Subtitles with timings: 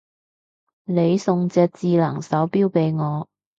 [0.85, 3.29] 你送隻智能手錶俾我